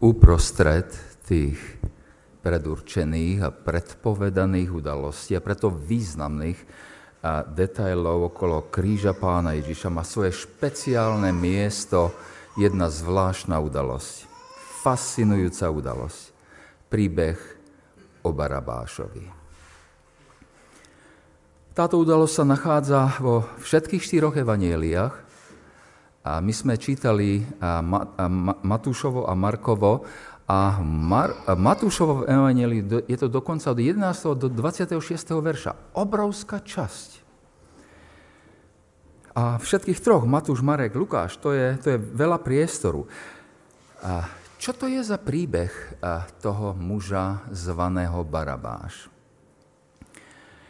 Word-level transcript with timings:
uprostred 0.00 0.88
tých 1.24 1.58
predurčených 2.44 3.38
a 3.42 3.50
predpovedaných 3.50 4.70
udalostí 4.70 5.34
a 5.34 5.42
preto 5.42 5.72
významných 5.72 6.60
a 7.26 7.42
detailov 7.42 8.30
okolo 8.30 8.70
kríža 8.70 9.16
pána 9.16 9.58
Ježiša 9.58 9.88
má 9.90 10.06
svoje 10.06 10.30
špeciálne 10.30 11.34
miesto 11.34 12.14
jedna 12.54 12.86
zvláštna 12.86 13.58
udalosť. 13.58 14.30
Fascinujúca 14.86 15.66
udalosť. 15.66 16.22
Príbeh 16.86 17.38
o 18.22 18.30
Barabášovi. 18.30 19.26
Táto 21.74 21.98
udalosť 21.98 22.34
sa 22.38 22.44
nachádza 22.46 23.00
vo 23.18 23.42
všetkých 23.58 24.00
štyroch 24.00 24.38
evanieliách. 24.38 25.25
A 26.26 26.42
my 26.42 26.50
sme 26.50 26.74
čítali 26.74 27.46
Matúšovo 28.66 29.30
a 29.30 29.38
Markovo 29.38 30.02
a 30.50 30.82
Mar- 30.82 31.38
Matúšovo 31.54 32.26
evangelii 32.26 33.06
je 33.06 33.16
to 33.18 33.30
dokonca 33.30 33.70
od 33.70 33.78
11. 33.78 34.34
do 34.34 34.50
26. 34.50 34.98
verša. 35.38 35.94
Obrovská 35.94 36.58
časť. 36.58 37.22
A 39.36 39.60
všetkých 39.60 40.02
troch, 40.02 40.26
Matúš, 40.26 40.66
Marek, 40.66 40.98
Lukáš, 40.98 41.38
to 41.38 41.54
je, 41.54 41.78
to 41.78 41.86
je 41.94 41.98
veľa 42.00 42.42
priestoru. 42.42 43.06
A 44.02 44.26
čo 44.56 44.74
to 44.74 44.90
je 44.90 44.98
za 45.04 45.20
príbeh 45.20 45.70
toho 46.42 46.74
muža 46.74 47.44
zvaného 47.54 48.24
Barabáš? 48.26 49.12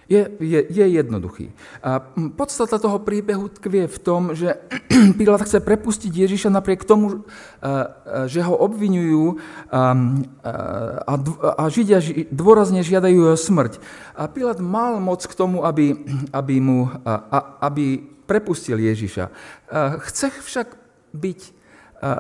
Je, 0.06 0.22
je, 0.38 0.60
je 0.70 0.86
jednoduchý. 0.86 1.50
A 1.82 1.98
podstata 2.38 2.78
toho 2.78 3.02
príbehu 3.02 3.50
tkvie 3.50 3.90
v 3.90 3.98
tom, 3.98 4.38
že 4.38 4.54
Pilát 5.18 5.42
chce 5.42 5.58
prepustiť 5.58 6.14
Ježiša 6.14 6.54
napriek 6.54 6.86
tomu, 6.86 7.26
že 8.30 8.40
ho 8.46 8.54
obvinujú 8.54 9.42
a, 9.74 9.94
a 11.58 11.62
Židia 11.66 11.98
dôrazne 12.30 12.86
žiadajú 12.86 13.18
jeho 13.18 13.38
smrť. 13.38 13.82
A 14.14 14.30
Pilát 14.30 14.62
mal 14.62 15.02
moc 15.02 15.26
k 15.26 15.34
tomu, 15.34 15.66
aby, 15.66 15.98
aby, 16.38 16.54
mu, 16.62 16.86
aby 17.58 17.98
prepustil 18.30 18.78
Ježiša. 18.78 19.30
Chce 20.06 20.30
však 20.42 20.68
byť 21.14 21.40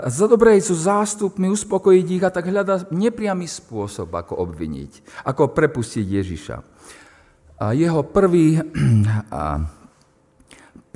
za 0.06 0.26
dobrej 0.26 0.64
sú 0.64 0.74
zástupmi, 0.74 1.52
uspokojiť 1.52 2.06
ich 2.08 2.24
a 2.24 2.32
tak 2.32 2.48
hľada 2.48 2.88
nepriamy 2.88 3.44
spôsob, 3.44 4.08
ako 4.08 4.40
obviniť, 4.40 5.22
ako 5.28 5.52
prepustiť 5.52 6.06
Ježiša. 6.16 6.56
Jeho 7.56 8.04
prvý 8.04 8.60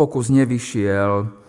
pokus 0.00 0.28
nevyšiel, 0.28 1.40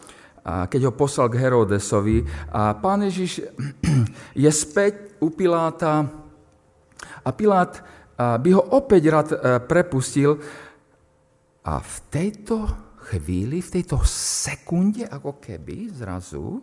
keď 0.42 0.82
ho 0.88 0.94
poslal 0.96 1.28
k 1.28 1.40
Herodesovi. 1.44 2.24
A 2.52 2.72
pán 2.80 3.04
Ježiš 3.04 3.44
je 4.44 4.52
späť 4.52 5.20
u 5.20 5.36
Piláta 5.36 6.08
a 7.22 7.30
Pilát 7.36 7.84
by 8.16 8.50
ho 8.54 8.64
opäť 8.78 9.04
rád 9.10 9.28
e, 9.34 9.38
prepustil. 9.66 10.38
A 11.66 11.82
v 11.82 11.96
tejto 12.10 12.70
chvíli, 13.10 13.62
v 13.62 13.82
tejto 13.82 14.02
sekunde, 14.06 15.10
ako 15.10 15.42
keby 15.42 15.90
zrazu, 15.90 16.62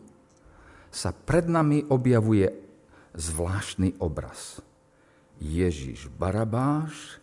sa 0.91 1.11
pred 1.11 1.51
nami 1.51 1.87
objavuje 1.91 2.47
zvláštny 3.15 3.99
obraz. 4.03 4.63
Ježiš 5.39 6.11
Barabáš 6.11 7.23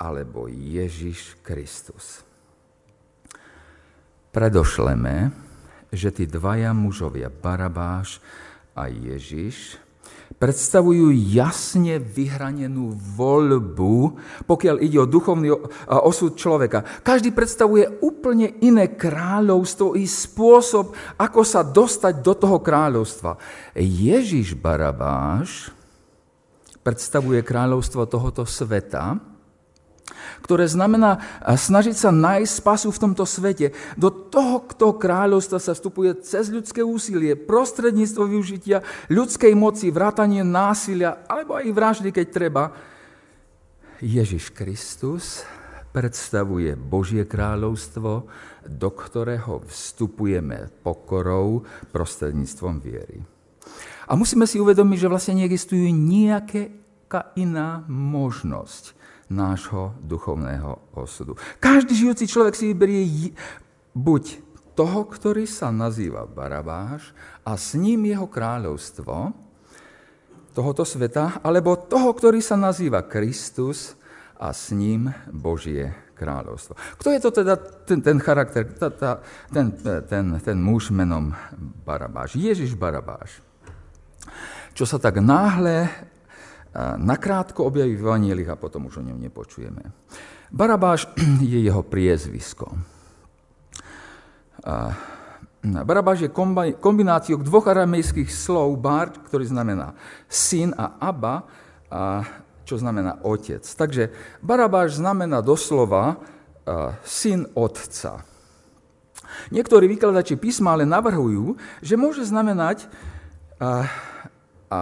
alebo 0.00 0.48
Ježiš 0.48 1.36
Kristus. 1.44 2.24
Predošleme, 4.32 5.28
že 5.92 6.08
tí 6.08 6.24
dvaja 6.24 6.72
mužovia, 6.72 7.28
Barabáš 7.28 8.24
a 8.72 8.88
Ježiš, 8.88 9.76
predstavujú 10.40 11.10
jasne 11.12 11.98
vyhranenú 12.00 12.96
voľbu, 12.96 14.16
pokiaľ 14.48 14.76
ide 14.80 15.02
o 15.02 15.10
duchovný 15.10 15.52
osud 15.90 16.38
človeka. 16.38 16.86
Každý 17.04 17.34
predstavuje 17.34 18.00
úplne 18.00 18.56
iné 18.62 18.88
kráľovstvo 18.88 19.98
i 19.98 20.06
spôsob, 20.06 20.96
ako 21.18 21.40
sa 21.44 21.60
dostať 21.66 22.24
do 22.24 22.32
toho 22.32 22.62
kráľovstva. 22.62 23.36
Ježiš 23.76 24.56
Barabáš 24.56 25.74
predstavuje 26.80 27.44
kráľovstvo 27.44 28.08
tohoto 28.08 28.46
sveta, 28.48 29.18
ktoré 30.42 30.66
znamená 30.66 31.22
snažiť 31.44 31.96
sa 31.96 32.10
nájsť 32.10 32.52
spasu 32.52 32.88
v 32.90 33.02
tomto 33.02 33.24
svete. 33.28 33.72
Do 33.94 34.10
toho, 34.10 34.64
kto 34.66 34.98
kráľovstva 34.98 35.62
sa 35.62 35.72
vstupuje 35.76 36.18
cez 36.24 36.50
ľudské 36.50 36.82
úsilie, 36.82 37.36
prostredníctvo 37.38 38.22
využitia 38.26 38.82
ľudskej 39.12 39.52
moci, 39.54 39.92
vrátanie 39.92 40.42
násilia, 40.42 41.22
alebo 41.30 41.56
aj 41.56 41.70
vraždy, 41.70 42.08
keď 42.10 42.26
treba. 42.30 42.74
Ježiš 44.00 44.50
Kristus 44.56 45.44
predstavuje 45.90 46.72
Božie 46.78 47.26
kráľovstvo, 47.26 48.30
do 48.64 48.88
ktorého 48.90 49.60
vstupujeme 49.66 50.70
pokorou 50.80 51.66
prostredníctvom 51.90 52.74
viery. 52.80 53.18
A 54.10 54.18
musíme 54.18 54.46
si 54.46 54.58
uvedomiť, 54.58 54.98
že 55.06 55.10
vlastne 55.10 55.34
neexistujú 55.38 55.86
nejaká 55.90 57.34
iná 57.38 57.86
možnosť 57.86 58.99
nášho 59.30 59.94
duchovného 60.02 60.98
osudu. 60.98 61.38
Každý 61.62 61.94
žijúci 61.94 62.26
človek 62.26 62.58
si 62.58 62.74
vyberie 62.74 63.32
buď 63.94 64.42
toho, 64.74 65.06
ktorý 65.06 65.46
sa 65.46 65.70
nazýva 65.70 66.26
Barabáš 66.26 67.14
a 67.46 67.54
s 67.54 67.78
ním 67.78 68.10
jeho 68.10 68.26
kráľovstvo 68.26 69.30
tohoto 70.50 70.82
sveta, 70.82 71.40
alebo 71.46 71.78
toho, 71.78 72.10
ktorý 72.10 72.42
sa 72.42 72.58
nazýva 72.58 73.06
Kristus 73.06 73.94
a 74.34 74.50
s 74.50 74.74
ním 74.74 75.14
Božie 75.30 75.94
kráľovstvo. 76.18 76.74
Kto 76.98 77.08
je 77.14 77.20
to 77.22 77.30
teda 77.30 77.54
ten, 77.86 78.02
ten 78.02 78.18
charakter, 78.18 78.66
ta, 78.66 78.90
ta, 78.90 79.10
ten, 79.48 79.72
ten, 80.10 80.24
ten 80.42 80.58
muž 80.58 80.90
menom 80.90 81.32
Barabáš? 81.86 82.34
Ježiš 82.34 82.74
Barabáš. 82.74 83.40
Čo 84.74 84.84
sa 84.84 84.98
tak 84.98 85.22
náhle 85.22 85.88
nakrátko 86.96 87.66
objaví 87.66 87.98
v 87.98 88.04
Evanielich 88.06 88.48
a 88.48 88.54
potom 88.54 88.86
už 88.86 89.02
o 89.02 89.06
ňom 89.06 89.18
nepočujeme. 89.18 89.82
Barabáš 90.50 91.10
je 91.42 91.58
jeho 91.58 91.82
priezvisko. 91.82 92.70
Barabáš 95.60 96.24
je 96.24 96.34
kombináciou 96.80 97.40
dvoch 97.42 97.68
aramejských 97.68 98.30
slov 98.32 98.80
bar, 98.80 99.12
ktorý 99.28 99.44
znamená 99.44 99.92
syn 100.24 100.72
a 100.72 100.96
aba, 101.00 101.44
a 101.90 102.24
čo 102.64 102.78
znamená 102.78 103.18
otec. 103.26 103.66
Takže 103.66 104.14
Barabáš 104.40 105.02
znamená 105.02 105.42
doslova 105.42 106.22
syn 107.02 107.50
otca. 107.58 108.22
Niektorí 109.50 109.90
vykladači 109.90 110.38
písma 110.38 110.74
ale 110.74 110.86
navrhujú, 110.86 111.58
že 111.82 111.98
môže 111.98 112.22
znamenať 112.22 112.86
a, 114.70 114.80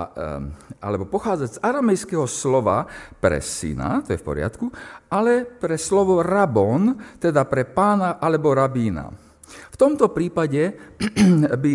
alebo 0.85 1.09
pochádza 1.09 1.57
z 1.57 1.63
aramejského 1.65 2.29
slova 2.29 2.85
pre 3.25 3.41
syna, 3.41 4.05
to 4.05 4.13
je 4.13 4.21
v 4.21 4.27
poriadku, 4.29 4.69
ale 5.09 5.49
pre 5.49 5.81
slovo 5.81 6.21
rabon, 6.21 6.93
teda 7.17 7.49
pre 7.49 7.65
pána 7.65 8.21
alebo 8.21 8.53
rabína. 8.53 9.09
V 9.49 9.77
tomto 9.81 10.13
prípade 10.13 10.77
by 11.65 11.73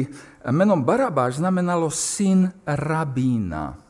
menom 0.54 0.86
Barabáš 0.86 1.42
znamenalo 1.42 1.90
syn 1.90 2.54
rabína. 2.70 3.82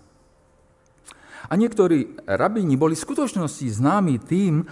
A 1.44 1.54
niektorí 1.60 2.16
rabíni 2.24 2.80
boli 2.80 2.96
v 2.96 3.04
skutočnosti 3.04 3.68
známi 3.68 4.16
tým, 4.24 4.64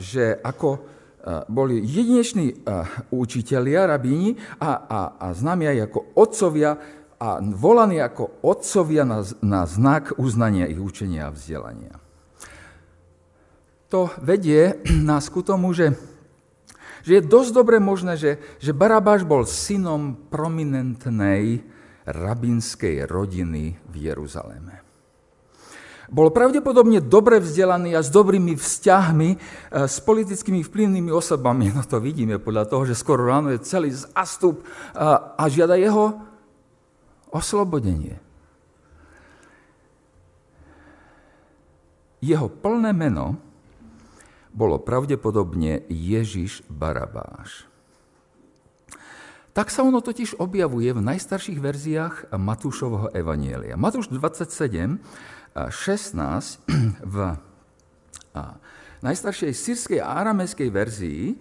že 0.00 0.40
ako 0.40 0.96
boli 1.50 1.82
jedineční 1.82 2.64
učitelia, 3.12 3.90
rabíni 3.90 4.38
a, 4.62 4.70
a, 4.86 5.00
a 5.20 5.26
známi 5.34 5.68
aj 5.68 5.78
ako 5.90 6.00
otcovia 6.16 6.72
a 7.16 7.40
volaní 7.40 7.96
ako 8.00 8.44
otcovia 8.44 9.08
na, 9.08 9.24
na 9.40 9.64
znak 9.64 10.20
uznania 10.20 10.68
ich 10.68 10.80
učenia 10.80 11.28
a 11.28 11.34
vzdelania. 11.34 11.96
To 13.88 14.12
vedie 14.20 14.82
nás 15.08 15.32
ku 15.32 15.40
tomu, 15.40 15.72
že, 15.72 15.96
že 17.06 17.20
je 17.20 17.28
dosť 17.28 17.50
dobre 17.56 17.76
možné, 17.80 18.18
že, 18.20 18.36
že 18.60 18.76
Barabáš 18.76 19.24
bol 19.24 19.48
synom 19.48 20.28
prominentnej 20.28 21.64
rabinskej 22.06 23.08
rodiny 23.08 23.80
v 23.88 23.94
Jeruzaleme. 24.12 24.86
Bol 26.06 26.30
pravdepodobne 26.30 27.02
dobre 27.02 27.42
vzdelaný 27.42 27.98
a 27.98 28.04
s 28.04 28.14
dobrými 28.14 28.54
vzťahmi 28.54 29.28
e, 29.34 29.36
s 29.90 29.98
politickými 29.98 30.62
vplyvnými 30.62 31.10
osobami. 31.10 31.66
No 31.74 31.82
to 31.82 31.98
vidíme 31.98 32.38
podľa 32.38 32.70
toho, 32.70 32.86
že 32.86 32.94
skoro 32.94 33.26
ráno 33.26 33.50
je 33.50 33.66
celý 33.66 33.90
zastup 33.90 34.62
a, 34.94 35.34
a 35.34 35.50
žiada 35.50 35.74
jeho 35.74 36.14
oslobodenie. 37.36 38.16
Jeho 42.24 42.48
plné 42.48 42.96
meno 42.96 43.36
bolo 44.56 44.80
pravdepodobne 44.80 45.84
Ježiš 45.92 46.64
Barabáš. 46.72 47.68
Tak 49.52 49.68
sa 49.72 49.84
ono 49.84 50.00
totiž 50.00 50.40
objavuje 50.40 50.92
v 50.96 51.00
najstarších 51.00 51.60
verziách 51.60 52.16
Matúšovho 52.36 53.12
evanielia. 53.12 53.76
Matúš 53.76 54.08
27, 54.12 55.00
16 55.56 55.68
v 57.14 57.16
najstaršej 59.00 59.52
sírskej 59.52 59.98
a 60.00 60.24
aramejskej 60.24 60.68
verzii 60.68 61.36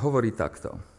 hovorí 0.00 0.30
takto. 0.32 0.91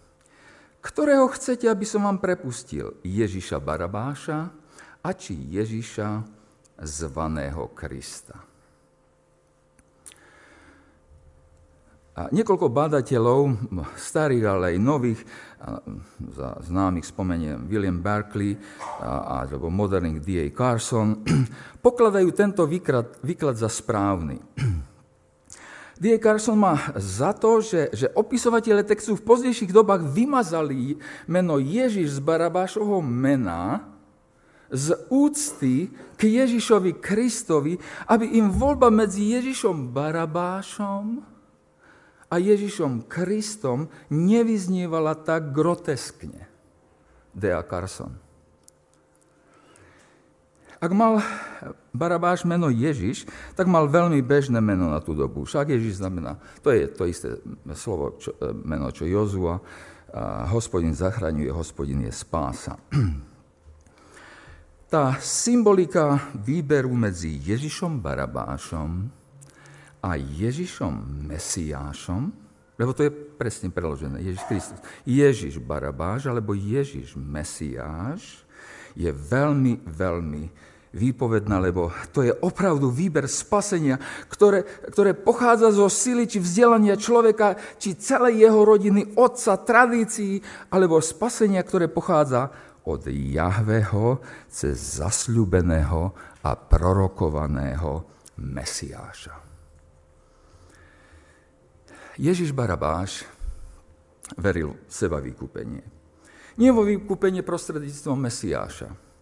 Ktorého 0.83 1.31
chcete, 1.31 1.71
aby 1.71 1.87
som 1.87 2.03
vám 2.03 2.19
prepustil? 2.19 2.99
Ježiša 3.07 3.63
Barabáša 3.63 4.51
a 4.99 5.09
či 5.15 5.31
Ježiša 5.31 6.27
zvaného 6.83 7.71
Krista? 7.71 8.35
A 12.13 12.29
niekoľko 12.29 12.69
bádateľov, 12.69 13.73
starých, 13.97 14.45
ale 14.45 14.63
aj 14.75 14.77
nových, 14.77 15.21
za 16.35 16.61
známych 16.61 17.09
spomeniem 17.09 17.65
William 17.65 17.97
Berkeley 17.97 18.53
alebo 19.01 19.73
moderných 19.73 20.21
D.A. 20.21 20.45
Carson, 20.53 21.25
pokladajú 21.85 22.29
tento 22.35 22.69
výklad, 22.69 23.17
výklad 23.25 23.57
za 23.57 23.71
správny. 23.71 24.37
D.A. 26.03 26.19
Carson 26.19 26.59
má 26.59 26.91
za 26.99 27.31
to, 27.31 27.63
že, 27.63 27.87
že 27.95 28.11
opisovateľe 28.11 28.83
textu 28.83 29.15
v 29.15 29.23
pozdejších 29.23 29.71
dobách 29.71 30.03
vymazali 30.03 30.99
meno 31.31 31.55
Ježiš 31.63 32.19
z 32.19 32.19
Barabášovho 32.19 32.99
mena 32.99 33.87
z 34.67 34.99
úcty 35.07 35.87
k 36.19 36.21
Ježišovi 36.43 36.99
Kristovi, 36.99 37.79
aby 38.11 38.35
im 38.35 38.51
voľba 38.51 38.91
medzi 38.91 39.31
Ježišom 39.31 39.95
Barabášom 39.95 41.23
a 42.27 42.35
Ježišom 42.35 43.07
Kristom 43.07 43.87
nevyznievala 44.11 45.15
tak 45.23 45.55
groteskne. 45.55 46.51
Dea 47.31 47.63
Carson. 47.63 48.11
Ak 50.83 50.91
mal 50.91 51.23
Barabáš 51.95 52.43
meno 52.43 52.67
Ježiš, 52.67 53.23
tak 53.55 53.71
mal 53.71 53.87
veľmi 53.87 54.19
bežné 54.19 54.59
meno 54.59 54.91
na 54.91 54.99
tú 54.99 55.15
dobu. 55.15 55.47
Však 55.47 55.71
Ježiš 55.71 56.03
znamená, 56.03 56.35
to 56.59 56.75
je 56.75 56.91
to 56.91 57.07
isté 57.07 57.39
slovo, 57.71 58.19
čo, 58.19 58.35
e, 58.35 58.51
meno, 58.51 58.91
čo 58.91 59.07
Jozua. 59.07 59.63
Hospodin 60.51 60.91
zachraňuje, 60.93 61.49
hospodin 61.55 62.03
je 62.03 62.11
spása. 62.11 62.75
Tá 64.93 65.17
symbolika 65.17 66.21
výberu 66.37 66.93
medzi 66.93 67.41
Ježišom 67.41 67.97
Barabášom 67.97 69.09
a 70.05 70.13
Ježišom 70.13 71.25
Mesiášom, 71.33 72.29
lebo 72.77 72.93
to 72.93 73.01
je 73.01 73.09
presne 73.09 73.73
preložené, 73.73 74.21
Ježiš 74.21 74.45
Kristus. 74.45 74.77
Ježiš 75.01 75.57
Barabáš 75.57 76.29
alebo 76.29 76.53
Ježiš 76.53 77.17
Mesiáš 77.17 78.45
je 78.93 79.09
veľmi, 79.09 79.81
veľmi 79.81 80.72
výpovedná, 80.93 81.57
lebo 81.57 81.89
to 82.13 82.21
je 82.21 82.29
opravdu 82.29 82.93
výber 82.93 83.25
spasenia, 83.25 83.97
ktoré, 84.29 84.61
ktoré 84.93 85.17
pochádza 85.17 85.73
zo 85.73 85.89
sily 85.89 86.29
či 86.29 86.37
vzdelania 86.37 86.93
človeka, 86.93 87.57
či 87.81 87.97
celej 87.97 88.45
jeho 88.45 88.61
rodiny, 88.61 89.17
otca, 89.17 89.57
tradícií, 89.57 90.39
alebo 90.69 91.01
spasenia, 91.01 91.65
ktoré 91.65 91.89
pochádza 91.89 92.53
od 92.85 93.09
Jahveho 93.09 94.21
cez 94.45 95.01
zasľubeného 95.01 96.13
a 96.45 96.51
prorokovaného 96.53 98.05
Mesiáša. 98.37 99.33
Ježiš 102.21 102.53
Barabáš 102.53 103.25
veril 104.37 104.77
v 104.77 104.93
seba 104.93 105.17
vykúpenie. 105.17 105.81
Nie 106.61 106.69
vo 106.69 106.85
vykúpenie 106.85 107.41
prostredníctvom 107.41 108.29
Mesiáša. 108.29 109.12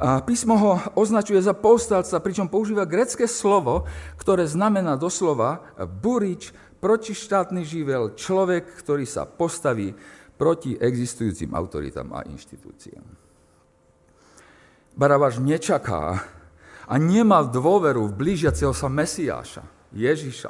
A 0.00 0.24
písmo 0.24 0.56
ho 0.56 0.80
označuje 0.96 1.36
za 1.44 1.52
povstalca, 1.52 2.24
pričom 2.24 2.48
používa 2.48 2.88
grecké 2.88 3.28
slovo, 3.28 3.84
ktoré 4.16 4.48
znamená 4.48 4.96
doslova 4.96 5.60
burič, 6.00 6.56
protištátny 6.80 7.60
živel, 7.68 8.16
človek, 8.16 8.64
ktorý 8.80 9.04
sa 9.04 9.28
postaví 9.28 9.92
proti 10.40 10.72
existujúcim 10.80 11.52
autoritám 11.52 12.08
a 12.16 12.24
inštitúciám. 12.24 13.04
Barabáš 14.96 15.44
nečaká 15.44 16.24
a 16.88 16.94
nemá 16.96 17.44
dôveru 17.44 18.08
v 18.08 18.16
blížiaceho 18.16 18.72
sa 18.72 18.88
Mesiáša, 18.88 19.68
Ježiša. 19.92 20.48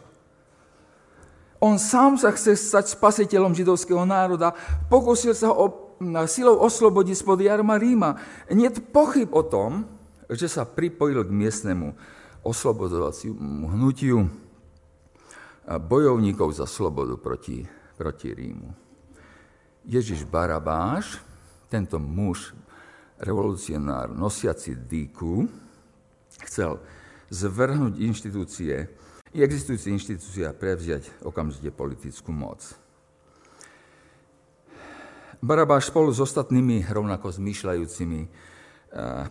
On 1.58 1.74
sám 1.74 2.16
sa 2.16 2.30
chce 2.30 2.54
stať 2.54 2.94
spasiteľom 2.94 3.52
židovského 3.52 4.06
národa, 4.06 4.54
pokusil 4.86 5.34
sa 5.34 5.50
ho 5.50 5.89
silou 6.24 6.56
oslobodiť 6.64 7.16
spod 7.20 7.44
jarma 7.44 7.76
Ríma. 7.76 8.16
Nie 8.56 8.72
pochyb 8.72 9.28
o 9.36 9.44
tom, 9.44 9.84
že 10.32 10.48
sa 10.48 10.64
pripojil 10.64 11.28
k 11.28 11.30
miestnemu 11.30 11.92
oslobodovaciemu 12.40 13.68
hnutiu 13.68 14.24
bojovníkov 15.68 16.56
za 16.56 16.64
slobodu 16.64 17.20
proti, 17.20 17.68
proti 18.00 18.32
Rímu. 18.32 18.72
Ježiš 19.84 20.24
Barabáš, 20.24 21.20
tento 21.68 22.00
muž, 22.00 22.56
revolucionár, 23.20 24.08
nosiaci 24.08 24.72
dýku, 24.72 25.44
chcel 26.48 26.80
zvrhnúť 27.28 28.00
inštitúcie 28.00 28.88
existujúce 29.30 29.92
inštitúcia 29.92 30.50
prevziať 30.56 31.06
okamžite 31.22 31.70
politickú 31.70 32.34
moc. 32.34 32.64
Barabáš 35.40 35.88
spolu 35.88 36.12
s 36.12 36.20
ostatnými 36.20 36.84
rovnako 36.84 37.32
zmýšľajúcimi 37.32 38.20
eh, 38.20 38.28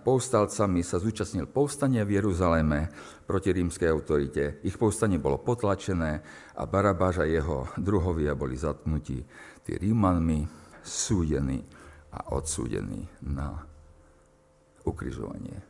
povstalcami 0.01 0.81
sa 0.81 0.97
zúčastnil 0.97 1.45
povstania 1.45 2.01
v 2.01 2.17
Jeruzaleme 2.17 2.89
proti 3.29 3.53
rímskej 3.53 3.93
autorite. 3.93 4.57
Ich 4.65 4.73
povstanie 4.81 5.21
bolo 5.21 5.37
potlačené 5.37 6.11
a 6.57 6.65
Barabáš 6.65 7.21
a 7.21 7.29
jeho 7.29 7.69
druhovia 7.77 8.33
boli 8.33 8.57
zatknutí 8.57 9.21
tí 9.61 9.77
Rímanmi, 9.77 10.49
súdení 10.81 11.61
a 12.09 12.33
odsúdení 12.33 13.05
na 13.29 13.53
ukrižovanie. 14.81 15.61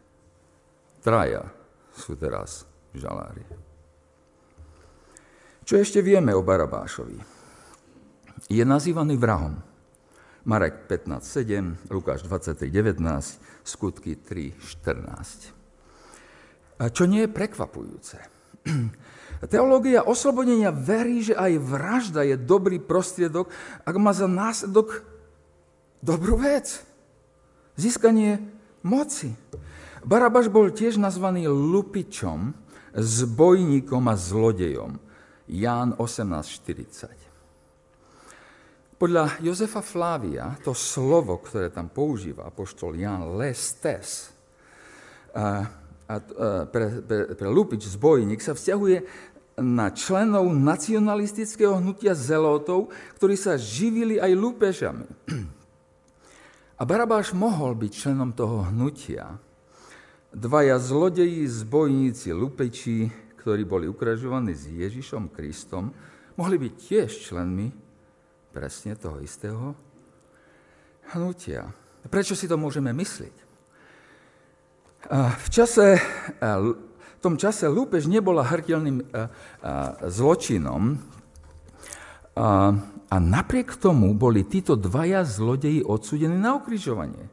Traja 1.04 1.44
sú 1.92 2.16
teraz 2.16 2.64
žalári. 2.96 3.44
Čo 5.68 5.84
ešte 5.84 6.00
vieme 6.00 6.32
o 6.32 6.40
Barabášovi? 6.40 7.20
Je 8.48 8.64
nazývaný 8.64 9.20
vrahom. 9.20 9.69
Marek 10.48 10.88
15.7, 10.88 11.92
Lukáš 11.92 12.24
23.19, 12.24 13.04
skutky 13.68 14.16
3.14. 14.16 15.52
A 16.80 16.88
čo 16.88 17.04
nie 17.04 17.28
je 17.28 17.30
prekvapujúce. 17.32 18.18
Teológia 19.52 20.04
oslobodenia 20.08 20.72
verí, 20.72 21.24
že 21.24 21.36
aj 21.36 21.54
vražda 21.60 22.22
je 22.24 22.40
dobrý 22.40 22.80
prostriedok, 22.80 23.52
ak 23.84 23.96
má 24.00 24.16
za 24.16 24.28
následok 24.32 25.04
dobrú 26.00 26.40
vec. 26.40 26.84
Získanie 27.76 28.40
moci. 28.84 29.36
Barabaš 30.04 30.48
bol 30.48 30.72
tiež 30.72 30.96
nazvaný 30.96 31.48
lupičom, 31.52 32.56
zbojníkom 32.96 34.04
a 34.08 34.16
zlodejom. 34.16 35.00
Ján 35.52 35.96
18.40. 36.00 37.29
Podľa 39.00 39.40
Jozefa 39.40 39.80
Flávia 39.80 40.60
to 40.60 40.76
slovo, 40.76 41.40
ktoré 41.40 41.72
tam 41.72 41.88
používa 41.88 42.52
apoštol 42.52 43.00
Ján 43.00 43.40
lestes, 43.40 44.36
a, 45.32 45.64
a, 46.04 46.16
pre, 46.68 47.00
pre, 47.08 47.32
pre 47.32 47.48
lupič, 47.48 47.88
zbojník, 47.96 48.44
sa 48.44 48.52
vzťahuje 48.52 48.98
na 49.64 49.96
členov 49.96 50.52
nacionalistického 50.52 51.80
hnutia 51.80 52.12
zelotov, 52.12 52.92
ktorí 53.16 53.40
sa 53.40 53.56
živili 53.56 54.20
aj 54.20 54.36
lúpežami. 54.36 55.08
A 56.76 56.82
Barabáš 56.84 57.32
mohol 57.32 57.80
byť 57.80 57.92
členom 57.96 58.36
toho 58.36 58.68
hnutia. 58.68 59.40
Dvaja 60.36 60.76
zlodeji, 60.76 61.48
zbojníci, 61.48 62.36
lupeči, 62.36 63.08
ktorí 63.40 63.64
boli 63.64 63.88
ukražovaní 63.88 64.52
s 64.52 64.68
Ježišom 64.68 65.32
Kristom, 65.32 65.96
mohli 66.36 66.60
byť 66.60 66.74
tiež 66.76 67.32
členmi 67.32 67.89
presne 68.60 69.00
toho 69.00 69.24
istého 69.24 69.72
hnutia. 71.16 71.72
Prečo 72.12 72.36
si 72.36 72.44
to 72.44 72.60
môžeme 72.60 72.92
myslieť? 72.92 73.36
V, 75.16 75.48
čase, 75.48 75.96
v 76.44 77.18
tom 77.24 77.40
čase 77.40 77.72
lúpež 77.72 78.12
nebola 78.12 78.44
hrtelným 78.44 79.08
zločinom 80.12 81.00
a 82.36 83.16
napriek 83.16 83.80
tomu 83.80 84.12
boli 84.12 84.44
títo 84.44 84.76
dvaja 84.76 85.24
zlodeji 85.24 85.80
odsúdení 85.88 86.36
na 86.36 86.60
ukrižovanie. 86.60 87.32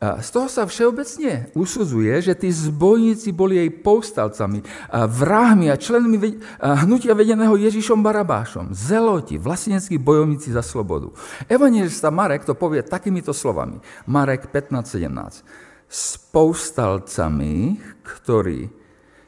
Z 0.00 0.32
toho 0.32 0.48
sa 0.48 0.64
všeobecne 0.64 1.52
usudzuje, 1.52 2.24
že 2.24 2.32
tí 2.32 2.48
zbojníci 2.48 3.36
boli 3.36 3.60
jej 3.60 3.68
povstalcami, 3.68 4.64
vrahmi 4.96 5.68
a 5.68 5.76
členmi 5.76 6.40
hnutia 6.56 7.12
vedeného 7.12 7.52
Ježišom 7.60 8.00
Barabášom, 8.00 8.72
zeloti, 8.72 9.36
vlasteneckí 9.36 10.00
bojovníci 10.00 10.56
za 10.56 10.64
slobodu. 10.64 11.12
Evangelista 11.44 12.08
Marek 12.08 12.48
to 12.48 12.56
povie 12.56 12.80
takýmito 12.80 13.36
slovami. 13.36 13.76
Marek 14.08 14.48
15.17. 14.48 15.44
S 15.84 16.16
povstalcami, 16.32 17.76
ktorí 18.00 18.72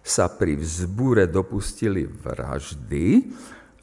sa 0.01 0.33
pri 0.33 0.57
vzbúre 0.57 1.29
dopustili 1.29 2.09
vraždy, 2.09 3.29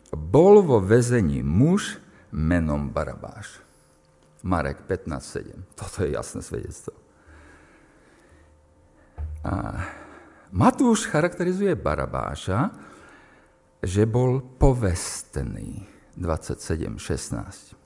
bol 0.09 0.65
vo 0.65 0.81
väzení 0.81 1.45
muž 1.45 2.01
menom 2.33 2.89
Barabáš. 2.89 3.61
Marek 4.43 4.87
15.7. 4.87 5.75
Toto 5.75 6.03
je 6.03 6.15
jasné 6.15 6.39
svedectvo. 6.39 6.95
A 9.43 9.83
Matúš 10.49 11.05
charakterizuje 11.05 11.77
Barabáša, 11.77 12.73
že 13.83 14.03
bol 14.09 14.41
povestný. 14.41 15.87
27.16. 16.19 17.79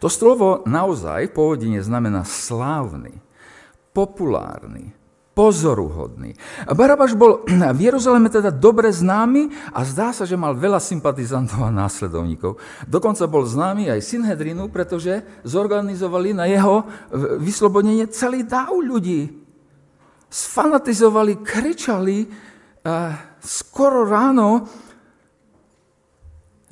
To 0.00 0.08
slovo 0.12 0.60
naozaj 0.68 1.32
v 1.32 1.34
pôvodine 1.36 1.80
znamená 1.80 2.20
slávny, 2.24 3.16
populárny, 3.96 4.92
pozoruhodný. 5.38 6.34
Barabáš 6.66 7.14
bol 7.14 7.46
v 7.78 7.80
Jeruzaleme 7.86 8.26
teda 8.26 8.50
dobre 8.50 8.90
známy 8.90 9.70
a 9.70 9.86
zdá 9.86 10.10
sa, 10.10 10.26
že 10.26 10.34
mal 10.34 10.58
veľa 10.58 10.82
sympatizantov 10.82 11.62
a 11.62 11.70
následovníkov. 11.70 12.58
Dokonca 12.90 13.22
bol 13.30 13.46
známy 13.46 13.86
aj 13.86 14.02
Synhedrinu, 14.02 14.66
pretože 14.66 15.22
zorganizovali 15.46 16.34
na 16.34 16.50
jeho 16.50 16.82
vyslobodenie 17.38 18.10
celý 18.10 18.42
dáv 18.42 18.74
ľudí. 18.82 19.30
Sfanatizovali, 20.26 21.38
kričali, 21.38 22.26
skoro 23.38 24.02
ráno 24.02 24.66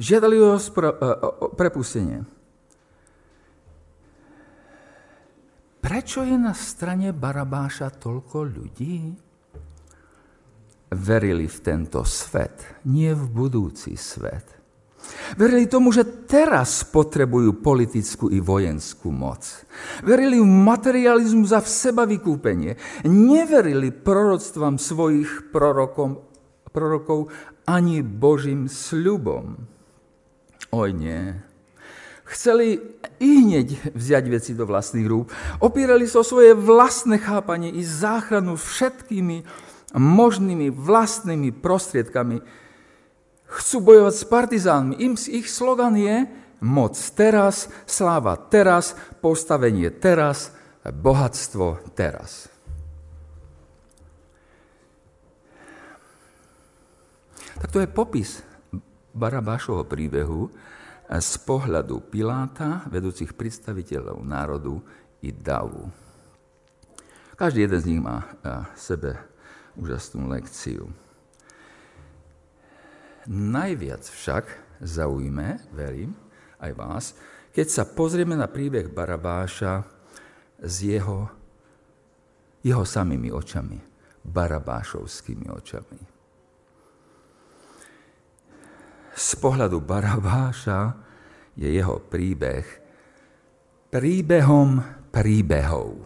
žiadali 0.03 0.37
o 0.43 0.59
prepustenie. 1.55 2.36
Prečo 5.87 6.27
je 6.27 6.35
na 6.35 6.51
strane 6.51 7.15
Barabáša 7.15 7.95
toľko 7.95 8.43
ľudí? 8.43 9.07
Verili 10.91 11.47
v 11.47 11.59
tento 11.63 12.03
svet, 12.03 12.83
nie 12.91 13.15
v 13.15 13.25
budúci 13.31 13.95
svet. 13.95 14.51
Verili 15.39 15.71
tomu, 15.71 15.95
že 15.95 16.27
teraz 16.27 16.83
potrebujú 16.83 17.63
politickú 17.63 18.35
i 18.35 18.43
vojenskú 18.43 19.15
moc. 19.15 19.47
Verili 20.03 20.43
v 20.43 20.51
materializmu 20.51 21.47
za 21.47 21.63
v 21.63 21.71
seba 21.71 22.03
vykúpenie. 22.03 22.75
Neverili 23.07 23.95
proroctvám 23.95 24.83
svojich 24.83 25.55
prorokom, 25.55 26.19
prorokov 26.75 27.31
ani 27.63 28.03
Božím 28.03 28.67
sľubom. 28.67 29.55
Oj 30.75 30.91
nie. 30.91 31.46
Chceli 32.27 32.83
i 33.23 33.31
hneď 33.47 33.95
vziať 33.95 34.25
veci 34.27 34.53
do 34.59 34.67
vlastných 34.67 35.07
rúk. 35.07 35.31
Opírali 35.63 36.11
sa 36.11 36.21
o 36.21 36.27
svoje 36.27 36.59
vlastné 36.59 37.23
chápanie 37.23 37.71
i 37.71 37.87
záchranu 37.87 38.59
všetkými 38.59 39.47
možnými 39.95 40.75
vlastnými 40.75 41.55
prostriedkami. 41.55 42.43
Chcú 43.47 43.77
bojovať 43.79 44.15
s 44.19 44.25
partizánmi. 44.27 44.95
Im, 44.99 45.15
ich 45.15 45.47
slogan 45.47 45.95
je 45.95 46.27
moc 46.67 46.99
teraz, 47.15 47.71
sláva 47.87 48.35
teraz, 48.35 48.99
postavenie 49.23 49.95
teraz, 49.95 50.51
bohatstvo 50.83 51.95
teraz. 51.95 52.51
Tak 57.57 57.71
to 57.73 57.81
je 57.81 57.89
popis 57.89 58.43
Barabášovho 59.17 59.89
príbehu, 59.89 60.53
z 61.07 61.33
pohľadu 61.47 62.11
Piláta, 62.11 62.83
vedúcich 62.91 63.31
predstaviteľov 63.39 64.19
národu 64.27 64.83
i 65.23 65.31
davu. 65.31 65.87
Každý 67.39 67.69
jeden 67.69 67.81
z 67.81 67.89
nich 67.95 68.03
má 68.03 68.27
sebe 68.75 69.15
úžasnú 69.79 70.27
lekciu. 70.27 70.91
Najviac 73.27 74.03
však 74.03 74.45
zaujíme, 74.83 75.71
verím, 75.75 76.15
aj 76.59 76.73
vás, 76.75 77.05
keď 77.55 77.67
sa 77.71 77.85
pozrieme 77.87 78.35
na 78.35 78.51
príbeh 78.51 78.91
Barabáša 78.91 79.85
s 80.59 80.75
jeho, 80.83 81.29
jeho 82.65 82.85
samými 82.87 83.31
očami, 83.31 83.79
barabášovskými 84.27 85.47
očami 85.53 86.16
z 89.17 89.31
pohľadu 89.41 89.81
Barabáša 89.81 90.93
je 91.57 91.73
jeho 91.73 91.97
príbeh 92.05 92.87
príbehom 93.97 94.83
príbehov. 95.09 96.05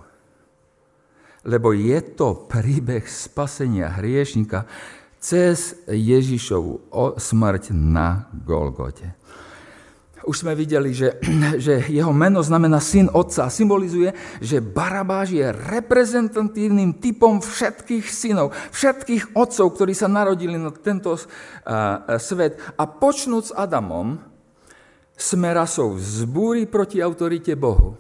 Lebo 1.43 1.73
je 1.73 1.99
to 2.15 2.47
príbeh 2.47 3.03
spasenia 3.09 3.99
hriešnika 3.99 4.69
cez 5.19 5.75
Ježišovu 5.89 6.93
smrť 7.17 7.75
na 7.75 8.29
Golgote. 8.31 9.17
Už 10.25 10.45
sme 10.45 10.53
videli, 10.53 10.93
že, 10.93 11.17
že 11.65 11.89
jeho 11.89 12.13
meno 12.13 12.45
znamená 12.45 12.81
syn 12.81 13.09
otca 13.09 13.49
a 13.49 13.53
symbolizuje, 13.53 14.13
že 14.41 14.61
Barabáš 14.61 15.33
je 15.33 15.47
reprezentatívnym 15.49 17.01
typom 17.01 17.41
všetkých 17.41 18.05
synov, 18.05 18.53
všetkých 18.73 19.33
otcov, 19.33 19.67
ktorí 19.77 19.93
sa 19.97 20.09
narodili 20.11 20.61
na 20.61 20.73
tento 20.73 21.17
uh, 21.17 21.23
svet. 22.21 22.61
A 22.77 22.85
počnúc 22.85 23.53
Adamom, 23.57 24.31
sme 25.21 25.53
rasou 25.53 26.01
zbúri 26.01 26.65
proti 26.65 27.05
autorite 27.05 27.53
Bohu. 27.53 27.93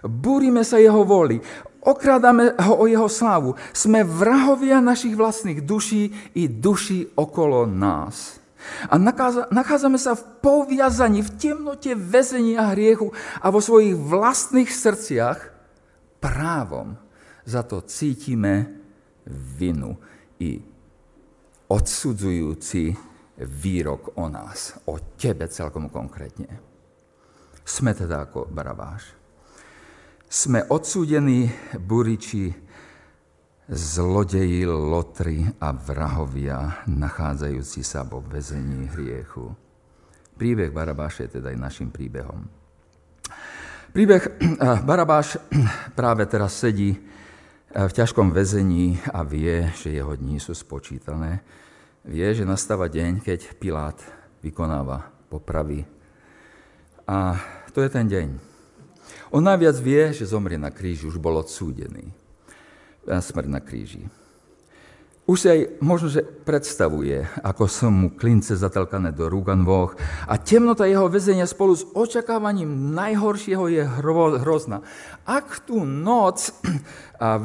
Búrime 0.00 0.64
sa 0.64 0.80
jeho 0.80 1.04
voli, 1.04 1.36
okrádame 1.84 2.56
ho 2.56 2.80
o 2.80 2.84
jeho 2.88 3.04
slávu. 3.04 3.52
Sme 3.76 4.00
vrahovia 4.00 4.80
našich 4.80 5.12
vlastných 5.12 5.60
duší 5.60 6.08
i 6.32 6.48
duší 6.48 7.12
okolo 7.12 7.68
nás. 7.68 8.39
A 8.88 8.94
nachádzame 9.50 9.98
sa 10.00 10.14
v 10.16 10.22
poviazaní, 10.40 11.20
v 11.22 11.34
temnote 11.36 11.92
väzenia 11.94 12.72
hriechu 12.72 13.12
a 13.42 13.50
vo 13.50 13.60
svojich 13.62 13.94
vlastných 13.96 14.70
srdciach 14.70 15.38
právom 16.20 16.94
za 17.44 17.64
to 17.64 17.82
cítime 17.84 18.80
vinu 19.58 19.96
i 20.40 20.60
odsudzujúci 21.70 22.94
výrok 23.40 24.20
o 24.20 24.28
nás, 24.28 24.76
o 24.90 25.16
tebe 25.16 25.48
celkom 25.48 25.88
konkrétne. 25.88 26.60
Sme 27.64 27.94
teda 27.94 28.28
ako 28.28 28.50
Barabáš. 28.50 29.16
Sme 30.30 30.62
odsúdení 30.68 31.48
buriči 31.78 32.52
zlodeji, 33.70 34.66
lotry 34.66 35.46
a 35.62 35.70
vrahovia, 35.70 36.82
nachádzajúci 36.90 37.86
sa 37.86 38.02
vo 38.02 38.18
väzení 38.18 38.90
hriechu. 38.90 39.54
Príbeh 40.34 40.74
Barabáša 40.74 41.30
je 41.30 41.38
teda 41.38 41.54
aj 41.54 41.58
našim 41.58 41.88
príbehom. 41.94 42.50
Príbeh 43.94 44.22
eh, 44.26 44.78
Barabáš 44.82 45.38
práve 45.98 46.26
teraz 46.26 46.58
sedí 46.58 46.98
eh, 46.98 47.86
v 47.86 47.92
ťažkom 47.94 48.34
väzení 48.34 48.98
a 49.14 49.22
vie, 49.22 49.70
že 49.78 49.94
jeho 49.94 50.18
dní 50.18 50.42
sú 50.42 50.50
spočítané. 50.50 51.38
Vie, 52.02 52.26
že 52.34 52.48
nastáva 52.48 52.90
deň, 52.90 53.22
keď 53.22 53.54
Pilát 53.54 53.98
vykonáva 54.42 55.14
popravy. 55.30 55.86
A 57.06 57.38
to 57.70 57.84
je 57.84 57.90
ten 57.92 58.08
deň. 58.08 58.28
On 59.30 59.44
najviac 59.44 59.78
vie, 59.78 60.10
že 60.10 60.26
zomrie 60.26 60.58
na 60.58 60.74
kríži, 60.74 61.06
už 61.06 61.22
bol 61.22 61.38
odsúdený 61.38 62.10
smrť 63.18 63.48
na 63.50 63.58
kríži. 63.58 64.06
Už 65.30 65.38
si 65.38 65.46
aj 65.46 65.78
možno, 65.78 66.10
že 66.10 66.26
predstavuje, 66.26 67.22
ako 67.46 67.70
som 67.70 67.94
mu 67.94 68.08
klince 68.10 68.58
zatalkané 68.58 69.14
do 69.14 69.30
rúk 69.30 69.46
a 69.50 69.54
nôh 69.54 69.94
a 70.26 70.34
temnota 70.34 70.90
jeho 70.90 71.06
väzenia 71.06 71.46
spolu 71.46 71.78
s 71.78 71.86
očakávaním 71.94 72.90
najhoršieho 72.98 73.70
je 73.70 73.82
hrozná. 74.42 74.82
Ak 75.22 75.62
tú 75.62 75.86
noc 75.86 76.50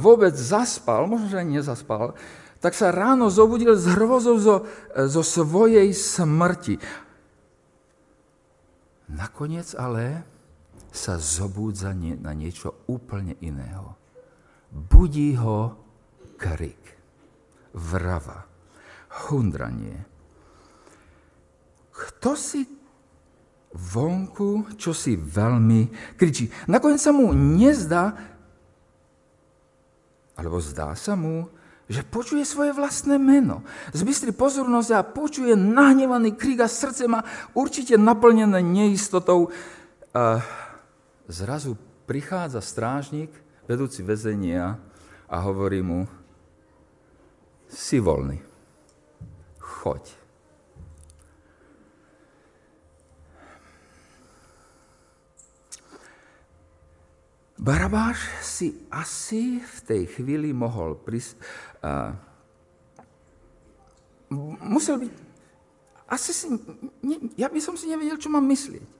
vôbec 0.01 0.33
zaspal, 0.33 1.05
možno, 1.05 1.29
že 1.29 1.45
nezaspal, 1.45 2.17
tak 2.57 2.73
sa 2.73 2.89
ráno 2.89 3.29
zobudil 3.29 3.77
s 3.77 3.85
hrozou 3.85 4.41
zo, 4.41 4.65
zo 4.97 5.21
svojej 5.21 5.85
smrti. 5.93 6.81
Nakoniec 9.13 9.77
ale 9.77 10.25
sa 10.89 11.21
zobúdza 11.21 11.93
na 11.93 12.33
niečo 12.33 12.81
úplne 12.89 13.37
iného 13.45 13.93
budí 14.75 15.39
ho 15.39 15.71
krik, 16.35 16.83
vrava, 17.71 18.43
hundranie. 19.31 20.03
Kto 21.95 22.35
si 22.35 22.67
vonku, 23.71 24.75
čo 24.75 24.91
si 24.91 25.15
veľmi 25.15 26.15
kričí. 26.19 26.51
Nakoniec 26.67 26.99
sa 26.99 27.15
mu 27.15 27.31
nezdá 27.31 28.35
Alebo 30.35 30.59
zdá 30.59 30.91
sa 30.99 31.15
mu, 31.15 31.47
že 31.87 32.03
počuje 32.03 32.43
svoje 32.43 32.75
vlastné 32.75 33.15
meno. 33.15 33.63
Zbystri 33.95 34.35
pozornosť 34.35 34.89
a 34.91 35.07
počuje 35.07 35.55
nahnevaný 35.55 36.35
krik 36.35 36.59
a 36.59 36.67
srdce 36.67 37.07
má 37.07 37.23
určite 37.55 37.95
naplnené 37.95 38.59
neistotou. 38.59 39.47
A 40.11 40.43
zrazu 41.31 41.79
prichádza 42.03 42.59
strážnik, 42.59 43.31
vedúci 43.65 44.05
väzenia 44.05 44.77
a 45.25 45.35
hovorí 45.41 45.81
mu, 45.81 46.05
si 47.65 47.97
voľný, 47.97 48.39
choď. 49.57 50.25
Barabáš 57.65 58.21
si 58.45 58.77
asi 58.93 59.57
v 59.57 59.77
tej 59.81 60.03
chvíli 60.05 60.53
mohol 60.53 60.93
pris... 61.01 61.33
Uh, 61.81 62.13
musel 64.61 65.01
byť... 65.01 65.11
Asi 66.05 66.29
si... 66.29 66.45
Ne, 67.01 67.33
ja 67.33 67.49
by 67.49 67.57
som 67.57 67.73
si 67.73 67.89
nevedel, 67.89 68.21
čo 68.21 68.29
mám 68.29 68.45
myslieť. 68.45 68.94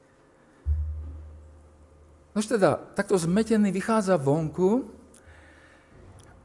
Nož 2.35 2.51
teda, 2.51 2.75
takto 2.93 3.15
zmetený 3.15 3.71
vychádza 3.71 4.19
vonku 4.19 4.83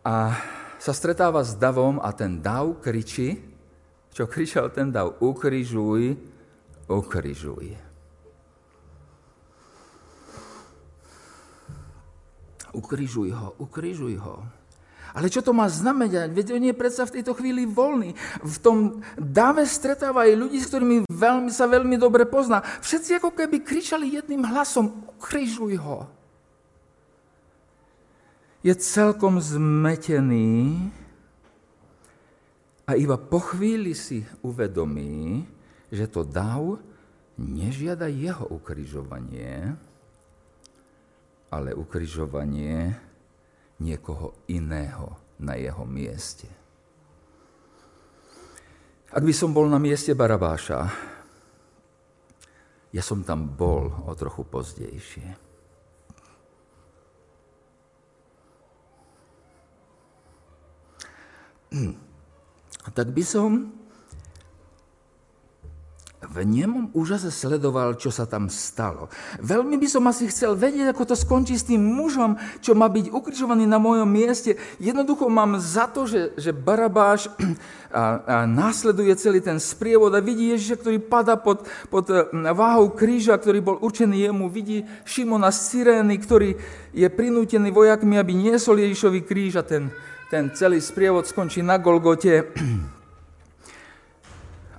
a 0.06 0.38
sa 0.78 0.92
stretáva 0.94 1.42
s 1.42 1.58
davom 1.58 1.98
a 1.98 2.14
ten 2.14 2.38
dav 2.38 2.78
kričí, 2.78 3.42
čo 4.14 4.30
kričal 4.30 4.70
ten 4.70 4.94
dav, 4.94 5.18
ukrižuj, 5.18 6.14
ukrižuj. 6.86 7.90
ukrižuj 12.72 13.30
ho, 13.30 13.54
ukrižuj 13.58 14.16
ho. 14.16 14.46
Ale 15.10 15.26
čo 15.26 15.42
to 15.42 15.50
má 15.50 15.66
znamenať? 15.66 16.30
Veď 16.30 16.46
on 16.54 16.64
je 16.70 16.74
predsa 16.74 17.02
v 17.06 17.20
tejto 17.20 17.34
chvíli 17.34 17.66
voľný. 17.66 18.14
V 18.46 18.56
tom 18.62 18.78
dáve 19.18 19.66
stretáva 19.66 20.26
ľudí, 20.26 20.62
s 20.62 20.70
ktorými 20.70 21.10
veľmi, 21.10 21.50
sa 21.50 21.66
veľmi 21.66 21.96
dobre 21.98 22.26
pozná. 22.26 22.62
Všetci 22.62 23.18
ako 23.18 23.34
keby 23.34 23.62
kričali 23.62 24.14
jedným 24.14 24.46
hlasom, 24.46 25.06
ukrižuj 25.18 25.74
ho. 25.82 26.06
Je 28.60 28.76
celkom 28.76 29.40
zmetený 29.40 30.92
a 32.84 32.98
iba 32.98 33.16
po 33.16 33.40
chvíli 33.40 33.96
si 33.96 34.26
uvedomí, 34.44 35.48
že 35.88 36.10
to 36.10 36.26
dáv 36.26 36.76
nežiada 37.40 38.10
jeho 38.10 38.44
ukrižovanie, 38.52 39.78
ale 41.48 41.70
ukrižovanie 41.72 42.94
niekoho 43.80 44.36
iného 44.52 45.16
na 45.40 45.56
jeho 45.56 45.88
mieste. 45.88 46.46
Ak 49.10 49.26
by 49.26 49.34
som 49.34 49.50
bol 49.50 49.66
na 49.66 49.80
mieste 49.82 50.14
Barabáša, 50.14 50.86
ja 52.94 53.02
som 53.02 53.26
tam 53.26 53.50
bol 53.58 53.90
o 54.06 54.12
trochu 54.14 54.46
pozdejšie. 54.46 55.28
Tak 62.90 63.08
by 63.14 63.22
som 63.22 63.79
v 66.20 66.44
nemom 66.44 66.92
úžase 66.92 67.32
sledoval, 67.32 67.96
čo 67.96 68.12
sa 68.12 68.28
tam 68.28 68.52
stalo. 68.52 69.08
Veľmi 69.40 69.80
by 69.80 69.88
som 69.88 70.04
asi 70.04 70.28
chcel 70.28 70.52
vedieť, 70.52 70.92
ako 70.92 71.08
to 71.08 71.16
skončí 71.16 71.56
s 71.56 71.64
tým 71.64 71.80
mužom, 71.80 72.36
čo 72.60 72.76
má 72.76 72.92
byť 72.92 73.08
ukrižovaný 73.08 73.64
na 73.64 73.80
mojom 73.80 74.04
mieste. 74.04 74.60
Jednoducho 74.76 75.32
mám 75.32 75.56
za 75.56 75.88
to, 75.88 76.04
že, 76.04 76.36
že 76.36 76.52
Barabáš 76.52 77.32
a, 77.88 78.20
a 78.20 78.36
následuje 78.44 79.16
celý 79.16 79.40
ten 79.40 79.56
sprievod 79.56 80.12
a 80.12 80.20
vidí 80.20 80.52
Ježiša, 80.52 80.84
ktorý 80.84 80.98
pada 81.00 81.40
pod, 81.40 81.64
pod 81.88 82.04
e, 82.12 82.28
váhou 82.52 82.92
kríža, 82.92 83.40
ktorý 83.40 83.64
bol 83.64 83.76
určený 83.80 84.28
jemu. 84.28 84.52
Vidí 84.52 84.84
Šimona 85.08 85.48
z 85.48 85.58
Sirény, 85.72 86.20
ktorý 86.20 86.52
je 86.92 87.08
prinútený 87.08 87.72
vojakmi, 87.72 88.20
aby 88.20 88.36
niesol 88.36 88.76
Ježišovi 88.76 89.24
kríž 89.24 89.56
a 89.56 89.64
ten, 89.64 89.88
ten 90.28 90.52
celý 90.52 90.84
sprievod 90.84 91.24
skončí 91.24 91.64
na 91.64 91.80
Golgote. 91.80 92.44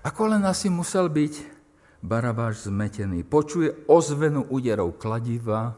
Ako 0.01 0.33
len 0.33 0.41
asi 0.49 0.65
musel 0.65 1.13
byť 1.13 1.61
Barabáš 2.01 2.65
zmetený. 2.65 3.21
Počuje 3.21 3.85
ozvenu 3.85 4.49
úderov 4.49 4.97
kladiva, 4.97 5.77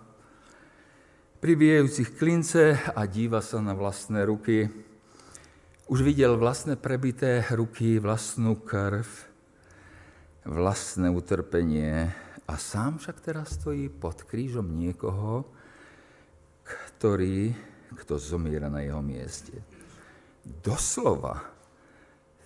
pribíjajúcich 1.43 2.15
klince 2.15 2.79
a 2.95 3.03
díva 3.03 3.43
sa 3.43 3.59
na 3.59 3.75
vlastné 3.75 4.23
ruky. 4.23 4.71
Už 5.91 6.07
videl 6.07 6.39
vlastné 6.39 6.79
prebité 6.79 7.43
ruky, 7.51 7.99
vlastnú 7.99 8.63
krv, 8.63 9.03
vlastné 10.47 11.11
utrpenie 11.11 12.07
a 12.47 12.55
sám 12.55 13.03
však 13.03 13.19
teraz 13.19 13.59
stojí 13.59 13.91
pod 13.91 14.23
krížom 14.23 14.71
niekoho, 14.71 15.51
ktorý, 16.63 17.51
kto 17.91 18.15
zomiera 18.15 18.71
na 18.71 18.87
jeho 18.87 19.03
mieste. 19.03 19.59
Doslova, 20.63 21.43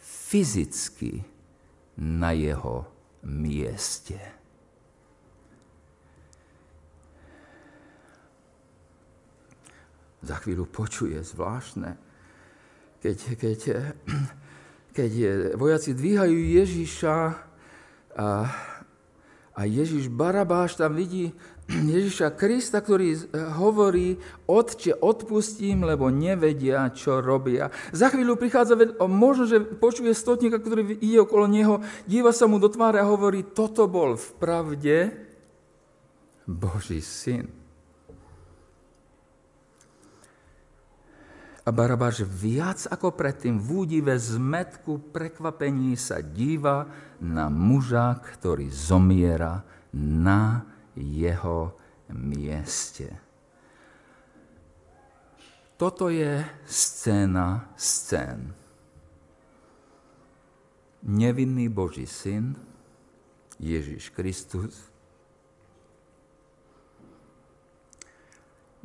fyzicky 0.02 1.37
na 1.98 2.32
jeho 2.32 2.86
mieste. 3.26 4.18
Za 10.22 10.38
chvíľu 10.42 10.66
počuje 10.70 11.18
zvláštne, 11.22 11.98
keď, 13.02 13.18
keď, 13.38 13.60
keď 14.98 15.12
vojaci 15.56 15.94
dvíhajú 15.94 16.38
Ježiša 16.38 17.16
a, 17.26 17.36
a 19.58 19.66
Ježiš 19.66 20.14
Barabáš 20.14 20.78
tam 20.78 20.94
vidí 20.94 21.34
Ježiša 21.98 22.38
Krista, 22.38 22.78
ktorý 22.78 23.34
hovorí, 23.58 24.22
Otče, 24.46 25.02
odpustím, 25.02 25.82
lebo 25.82 26.14
nevedia, 26.14 26.94
čo 26.94 27.18
robia. 27.20 27.74
Za 27.90 28.14
chvíľu 28.14 28.38
prichádza, 28.38 28.78
možno, 29.10 29.50
že 29.50 29.66
počuje 29.66 30.14
stotníka, 30.14 30.62
ktorý 30.62 31.02
ide 31.02 31.26
okolo 31.26 31.50
neho, 31.50 31.82
díva 32.06 32.30
sa 32.30 32.46
mu 32.46 32.62
do 32.62 32.70
tváre 32.70 33.02
a 33.02 33.10
hovorí, 33.10 33.42
toto 33.42 33.90
bol 33.90 34.14
v 34.14 34.28
pravde 34.38 34.96
Boží 36.46 37.02
syn. 37.02 37.57
A 41.68 41.70
Barabáš 41.76 42.24
viac 42.24 42.88
ako 42.88 43.12
predtým 43.12 43.60
v 43.60 43.68
údive 43.84 44.16
zmetku 44.16 45.12
prekvapení 45.12 46.00
sa 46.00 46.24
díva 46.24 46.88
na 47.20 47.52
muža, 47.52 48.24
ktorý 48.24 48.72
zomiera 48.72 49.68
na 49.92 50.64
jeho 50.96 51.76
mieste. 52.08 53.20
Toto 55.76 56.08
je 56.08 56.40
scéna 56.64 57.76
scén. 57.76 58.56
Nevinný 61.04 61.68
Boží 61.68 62.08
syn, 62.08 62.56
Ježíš 63.60 64.16
Kristus, 64.16 64.88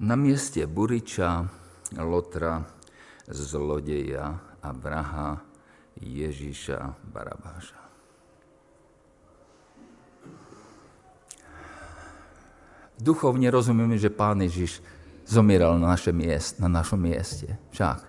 na 0.03 0.19
mieste 0.19 0.67
Buriča, 0.67 1.62
Lotra, 2.01 2.65
zlodeja 3.29 4.33
a 4.63 4.69
vraha 4.73 5.37
Ježíša 6.01 6.97
Barabáša. 7.13 7.83
duchovne 13.03 13.51
rozumieme, 13.51 13.99
že 13.99 14.15
Pán 14.15 14.39
Ježiš 14.47 14.79
zomieral 15.27 15.75
na, 15.83 15.99
naše 15.99 16.15
miest, 16.15 16.63
na 16.63 16.71
našom 16.71 17.03
mieste. 17.03 17.59
Však. 17.75 18.07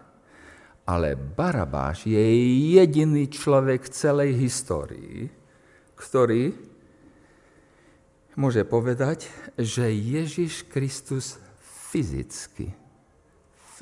Ale 0.86 1.18
Barabáš 1.18 2.06
je 2.06 2.22
jediný 2.78 3.26
človek 3.26 3.90
v 3.90 3.94
celej 3.94 4.32
histórii, 4.38 5.18
ktorý 5.98 6.54
môže 8.38 8.62
povedať, 8.68 9.26
že 9.58 9.90
Ježiš 9.90 10.68
Kristus 10.70 11.40
fyzicky, 11.90 12.76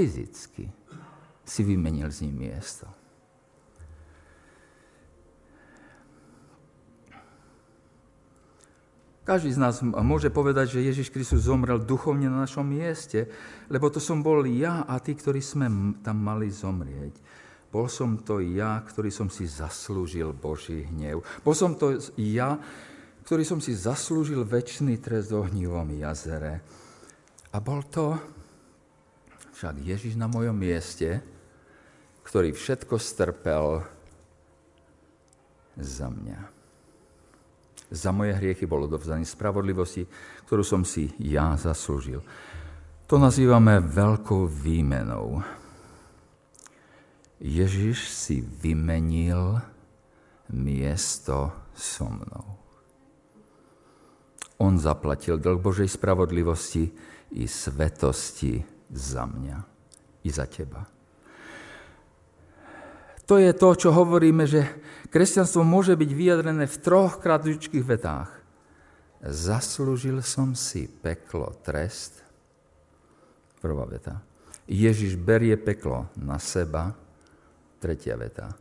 fyzicky 0.01 0.65
si 1.45 1.61
vymenil 1.61 2.09
s 2.09 2.25
ním 2.25 2.49
miesto. 2.49 2.89
Každý 9.21 9.53
z 9.53 9.61
nás 9.61 9.85
môže 9.85 10.33
povedať, 10.33 10.73
že 10.75 10.87
Ježiš 10.89 11.13
Kristus 11.13 11.45
zomrel 11.45 11.77
duchovne 11.77 12.25
na 12.25 12.49
našom 12.49 12.65
mieste, 12.65 13.29
lebo 13.69 13.93
to 13.93 14.01
som 14.01 14.25
bol 14.25 14.41
ja 14.49 14.81
a 14.89 14.97
tí, 14.97 15.13
ktorí 15.13 15.37
sme 15.37 15.69
tam 16.01 16.17
mali 16.17 16.49
zomrieť. 16.49 17.21
Bol 17.69 17.85
som 17.85 18.17
to 18.17 18.41
ja, 18.41 18.81
ktorý 18.81 19.13
som 19.13 19.29
si 19.29 19.45
zaslúžil 19.45 20.33
Boží 20.33 20.89
hnev. 20.89 21.21
Bol 21.45 21.53
som 21.53 21.77
to 21.77 22.01
ja, 22.17 22.57
ktorý 23.23 23.45
som 23.45 23.61
si 23.61 23.77
zaslúžil 23.77 24.41
väčší 24.41 24.97
trest 24.97 25.29
v 25.29 25.45
ohnivom 25.45 25.87
jazere. 25.95 26.65
A 27.53 27.61
bol 27.61 27.85
to 27.87 28.17
však 29.61 29.77
Ježiš 29.77 30.17
na 30.17 30.25
mojom 30.25 30.57
mieste, 30.57 31.21
ktorý 32.25 32.49
všetko 32.49 32.97
strpel 32.97 33.85
za 35.77 36.09
mňa. 36.09 36.49
Za 37.93 38.09
moje 38.09 38.33
hriechy 38.41 38.65
bolo 38.65 38.89
dovzdaný 38.89 39.21
spravodlivosti, 39.21 40.09
ktorú 40.49 40.65
som 40.65 40.81
si 40.81 41.13
ja 41.21 41.53
zaslúžil. 41.61 42.25
To 43.05 43.21
nazývame 43.21 43.77
veľkou 43.85 44.49
výmenou. 44.49 45.45
Ježiš 47.37 48.09
si 48.09 48.41
vymenil 48.41 49.61
miesto 50.49 51.53
so 51.77 52.09
mnou. 52.09 52.57
On 54.57 54.73
zaplatil 54.73 55.37
dlh 55.37 55.61
Božej 55.61 55.85
spravodlivosti 55.85 56.89
i 57.37 57.45
svetosti 57.45 58.80
za 58.91 59.23
mňa 59.25 59.57
i 60.21 60.29
za 60.29 60.45
teba. 60.45 60.83
To 63.25 63.39
je 63.39 63.55
to, 63.55 63.69
čo 63.79 63.89
hovoríme, 63.95 64.43
že 64.43 64.67
kresťanstvo 65.07 65.63
môže 65.63 65.95
byť 65.95 66.11
vyjadrené 66.11 66.67
v 66.67 66.81
troch 66.83 67.23
kratučkých 67.23 67.87
vetách. 67.87 68.27
Zaslúžil 69.23 70.19
som 70.19 70.51
si 70.51 70.91
peklo, 70.91 71.55
trest. 71.63 72.19
Prvá 73.63 73.87
veta. 73.87 74.19
Ježiš 74.67 75.15
berie 75.15 75.55
peklo 75.55 76.11
na 76.19 76.41
seba. 76.41 76.91
Tretia 77.79 78.19
veta. 78.19 78.51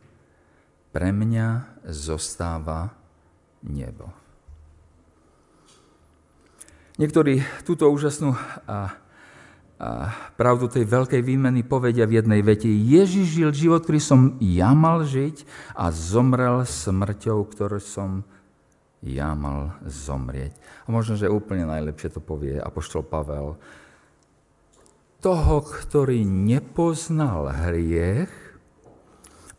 Pre 0.93 1.09
mňa 1.09 1.81
zostáva 1.91 2.93
nebo. 3.65 4.07
Niektorí 6.95 7.41
túto 7.65 7.89
úžasnú 7.89 8.37
a 8.69 8.93
pravdu 10.37 10.69
tej 10.69 10.85
veľkej 10.85 11.21
výmeny 11.25 11.65
povedia 11.65 12.05
v 12.05 12.21
jednej 12.21 12.41
vete. 12.45 12.69
Ježiš 12.69 13.27
žil 13.33 13.49
život, 13.49 13.81
ktorý 13.81 13.97
som 13.97 14.37
ja 14.37 14.77
mal 14.77 15.01
žiť 15.01 15.45
a 15.73 15.89
zomrel 15.89 16.63
smrťou, 16.65 17.41
ktorú 17.49 17.81
som 17.81 18.21
ja 19.01 19.33
mal 19.33 19.73
zomrieť. 19.81 20.53
A 20.85 20.93
možno, 20.93 21.17
že 21.17 21.31
úplne 21.31 21.65
najlepšie 21.65 22.13
to 22.13 22.21
povie 22.21 22.61
Apoštol 22.61 23.01
Pavel. 23.01 23.57
Toho, 25.21 25.57
ktorý 25.65 26.21
nepoznal 26.25 27.49
hriech, 27.49 28.29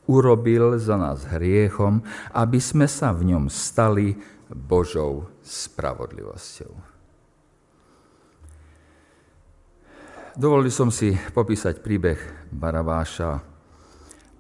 urobil 0.07 0.79
za 0.79 0.99
nás 0.99 1.27
hriechom, 1.31 2.03
aby 2.35 2.59
sme 2.59 2.87
sa 2.91 3.15
v 3.15 3.35
ňom 3.35 3.47
stali 3.51 4.19
Božou 4.51 5.31
spravodlivosťou. 5.43 6.92
Dovolil 10.33 10.73
som 10.73 10.89
si 10.89 11.13
popísať 11.13 11.85
príbeh 11.85 12.49
Barabáša 12.49 13.37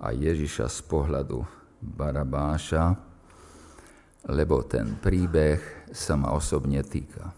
a 0.00 0.08
Ježiša 0.08 0.64
z 0.64 0.80
pohľadu 0.88 1.44
Barabáša, 1.84 2.96
lebo 4.32 4.64
ten 4.64 4.96
príbeh 4.96 5.60
sa 5.92 6.16
ma 6.16 6.32
osobne 6.32 6.80
týka. 6.80 7.28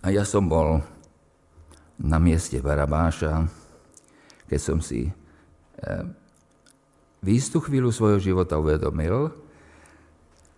A 0.00 0.08
ja 0.08 0.24
som 0.24 0.48
bol 0.48 0.80
na 2.00 2.16
mieste 2.16 2.64
Barabáša, 2.64 3.44
keď 4.48 4.60
som 4.64 4.80
si 4.80 5.12
eh, 5.12 6.21
v 7.22 7.38
istú 7.38 7.62
chvíľu 7.62 7.94
svojho 7.94 8.18
života 8.18 8.58
uvedomil, 8.58 9.30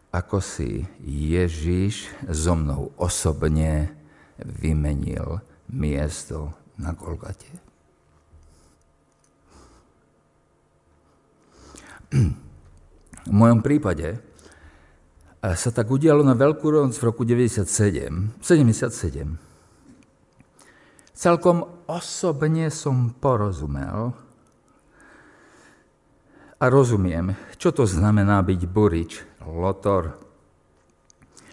ako 0.08 0.40
si 0.40 0.88
Ježiš 1.04 2.08
so 2.24 2.56
mnou 2.56 2.96
osobne 2.96 3.92
vymenil 4.40 5.44
miesto 5.68 6.56
na 6.80 6.96
Golgate. 6.96 7.52
V 13.28 13.34
mojom 13.34 13.60
prípade 13.60 14.22
sa 15.42 15.70
tak 15.74 15.90
udialo 15.90 16.24
na 16.24 16.32
Veľkú 16.32 16.72
noc 16.72 16.96
v 16.96 17.04
roku 17.04 17.26
97, 17.26 18.40
77. 18.40 19.36
Celkom 21.14 21.84
osobne 21.90 22.70
som 22.70 23.12
porozumel, 23.18 24.14
a 26.64 26.72
rozumiem, 26.72 27.36
čo 27.60 27.76
to 27.76 27.84
znamená 27.84 28.40
byť 28.40 28.60
burič, 28.64 29.20
lotor, 29.44 30.16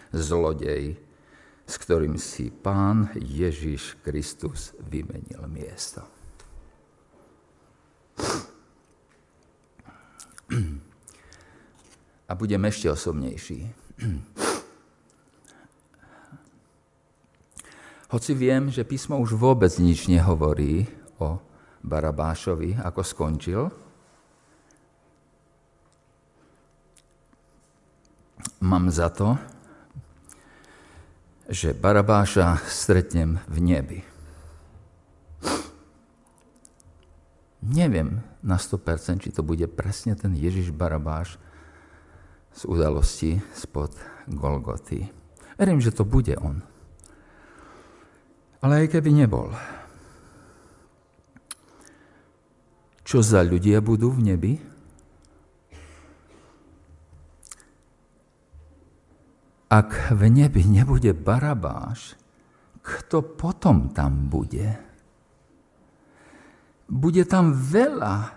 zlodej, 0.08 0.96
s 1.68 1.74
ktorým 1.76 2.16
si 2.16 2.48
pán 2.48 3.12
Ježiš 3.20 4.00
Kristus 4.00 4.72
vymenil 4.80 5.44
miesto. 5.52 6.00
A 12.24 12.32
budem 12.32 12.64
ešte 12.64 12.88
osobnejší. 12.88 13.68
Hoci 18.16 18.32
viem, 18.32 18.72
že 18.72 18.88
písmo 18.88 19.20
už 19.20 19.36
vôbec 19.36 19.76
nič 19.76 20.08
nehovorí 20.08 20.88
o 21.20 21.36
Barabášovi, 21.84 22.80
ako 22.80 23.00
skončil, 23.04 23.68
mám 28.62 28.86
za 28.94 29.10
to, 29.10 29.34
že 31.50 31.74
Barabáša 31.74 32.62
stretnem 32.70 33.42
v 33.50 33.56
nebi. 33.58 34.00
Neviem 37.62 38.22
na 38.42 38.58
100%, 38.58 39.22
či 39.22 39.30
to 39.34 39.42
bude 39.42 39.66
presne 39.70 40.14
ten 40.14 40.34
Ježiš 40.34 40.70
Barabáš 40.70 41.38
z 42.54 42.62
udalosti 42.66 43.42
spod 43.54 43.94
Golgoty. 44.30 45.10
Verím, 45.58 45.82
že 45.82 45.94
to 45.94 46.06
bude 46.06 46.34
on. 46.38 46.62
Ale 48.62 48.86
aj 48.86 48.98
keby 48.98 49.10
nebol. 49.14 49.50
Čo 53.02 53.22
za 53.22 53.42
ľudia 53.42 53.82
budú 53.82 54.14
v 54.14 54.32
nebi? 54.32 54.71
Ak 59.72 60.12
v 60.12 60.28
nebi 60.28 60.68
nebude 60.68 61.16
Barabáš, 61.16 62.20
kto 62.84 63.24
potom 63.24 63.88
tam 63.96 64.28
bude? 64.28 64.76
Bude 66.92 67.24
tam 67.24 67.56
veľa 67.56 68.36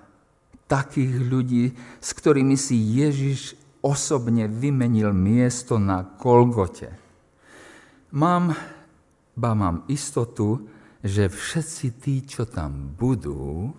takých 0.71 1.13
ľudí, 1.19 1.65
s 1.99 2.09
ktorými 2.15 2.55
si 2.55 2.79
Ježiš 2.79 3.59
osobne 3.83 4.47
vymenil 4.47 5.11
miesto 5.11 5.75
na 5.75 6.07
Kolgote. 6.07 6.95
Mám, 8.15 8.55
ba 9.35 9.51
mám 9.51 9.83
istotu, 9.91 10.63
že 11.03 11.27
všetci 11.27 11.87
tí, 11.99 12.23
čo 12.23 12.47
tam 12.47 12.95
budú, 12.95 13.75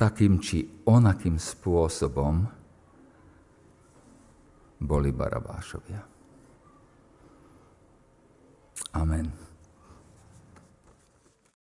takým 0.00 0.40
či 0.40 0.64
onakým 0.88 1.36
spôsobom 1.36 2.57
boli 4.80 5.12
Barabášovia. 5.12 6.06
Amen. 8.94 9.47